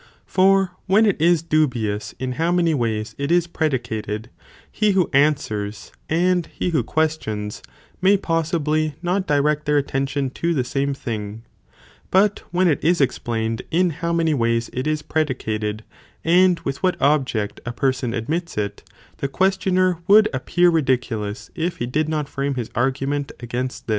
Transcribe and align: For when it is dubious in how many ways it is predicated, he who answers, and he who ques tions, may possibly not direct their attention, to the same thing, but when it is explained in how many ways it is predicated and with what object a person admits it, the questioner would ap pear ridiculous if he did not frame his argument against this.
For 0.25 0.71
when 0.87 1.05
it 1.05 1.21
is 1.21 1.43
dubious 1.43 2.15
in 2.17 2.31
how 2.41 2.51
many 2.51 2.73
ways 2.73 3.13
it 3.19 3.31
is 3.31 3.45
predicated, 3.45 4.31
he 4.71 4.93
who 4.93 5.11
answers, 5.13 5.91
and 6.09 6.47
he 6.47 6.71
who 6.71 6.81
ques 6.83 7.19
tions, 7.21 7.61
may 8.01 8.17
possibly 8.17 8.95
not 9.03 9.27
direct 9.27 9.67
their 9.67 9.77
attention, 9.77 10.31
to 10.31 10.55
the 10.55 10.63
same 10.63 10.95
thing, 10.95 11.43
but 12.09 12.39
when 12.49 12.67
it 12.67 12.83
is 12.83 12.99
explained 12.99 13.61
in 13.69 13.91
how 14.01 14.11
many 14.11 14.33
ways 14.33 14.71
it 14.73 14.87
is 14.87 15.03
predicated 15.03 15.83
and 16.25 16.59
with 16.61 16.81
what 16.81 16.99
object 16.99 17.61
a 17.63 17.71
person 17.71 18.15
admits 18.15 18.57
it, 18.57 18.81
the 19.17 19.27
questioner 19.27 19.99
would 20.07 20.27
ap 20.33 20.47
pear 20.47 20.71
ridiculous 20.71 21.51
if 21.53 21.77
he 21.77 21.85
did 21.85 22.09
not 22.09 22.27
frame 22.27 22.55
his 22.55 22.71
argument 22.73 23.31
against 23.39 23.85
this. 23.85 23.89